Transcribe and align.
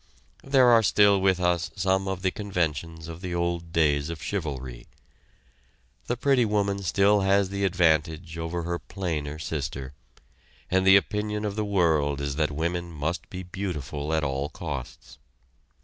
There 0.43 0.69
are 0.69 0.81
still 0.81 1.21
with 1.21 1.39
us 1.39 1.69
some 1.75 2.07
of 2.07 2.23
the 2.23 2.31
conventions 2.31 3.07
of 3.07 3.21
the 3.21 3.35
old 3.35 3.71
days 3.71 4.09
of 4.09 4.19
chivalry. 4.19 4.87
The 6.07 6.17
pretty 6.17 6.43
woman 6.43 6.81
still 6.81 7.19
has 7.21 7.49
the 7.49 7.65
advantage 7.65 8.35
over 8.35 8.63
her 8.63 8.79
plainer 8.79 9.37
sister 9.37 9.93
and 10.71 10.87
the 10.87 10.97
opinion 10.97 11.45
of 11.45 11.55
the 11.55 11.63
world 11.63 12.19
is 12.19 12.35
that 12.37 12.49
women 12.49 12.91
must 12.91 13.29
be 13.29 13.43
beautiful 13.43 14.11
at 14.11 14.23
all 14.23 14.49
costs. 14.49 15.19